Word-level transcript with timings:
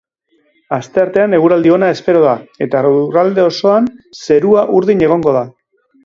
Asteartean 0.77 1.35
eguraldi 1.39 1.73
ona 1.75 1.89
espero 1.95 2.23
da 2.23 2.31
eta 2.67 2.81
lurralde 2.85 3.45
osoan 3.51 3.89
zerua 4.23 4.63
urdin 4.79 5.05
egongo 5.09 5.35
da. 5.37 5.45